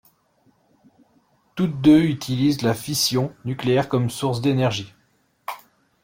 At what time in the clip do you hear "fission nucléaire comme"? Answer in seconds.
2.73-4.09